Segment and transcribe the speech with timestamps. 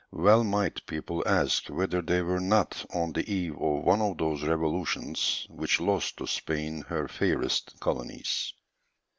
[0.11, 4.41] Well might people ask whether they were not on the eve of one of those
[4.41, 8.51] revolutions which lost to Spain her fairest colonies.